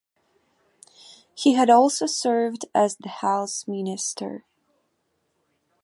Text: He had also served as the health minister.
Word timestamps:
He 1.35 1.53
had 1.53 1.69
also 1.69 2.07
served 2.07 2.65
as 2.73 2.97
the 2.97 3.07
health 3.07 3.67
minister. 3.67 4.45